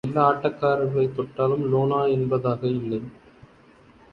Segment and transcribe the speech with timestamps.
[0.07, 3.01] எல்லா ஆட்டக்காரரைத் தொட்டாலும் லோனா என்பதாக இல்லை.